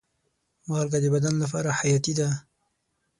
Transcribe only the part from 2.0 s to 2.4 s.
ده.